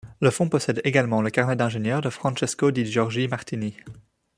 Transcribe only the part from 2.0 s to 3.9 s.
de Francesco di Giorgio Martini.